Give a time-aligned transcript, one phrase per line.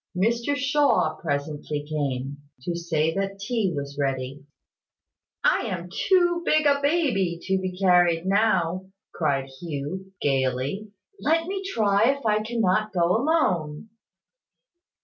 [0.17, 4.43] Mr Shaw presently came, to say that tea was ready.
[5.43, 10.89] "I am too big a baby to be carried now," cried Hugh, gaily.
[11.19, 13.89] "Let me try if I cannot go alone."